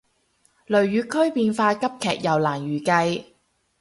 [0.65, 3.23] 雷雨區變化急劇又難預計